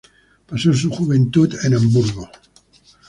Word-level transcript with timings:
Pasó 0.47 0.73
su 0.73 0.89
juventud 0.89 1.53
en 1.63 1.75
Hamburgo. 1.75 2.27